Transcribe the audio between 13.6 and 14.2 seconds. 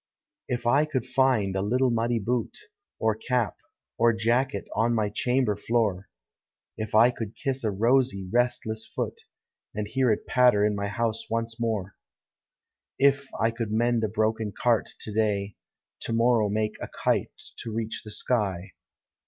mend a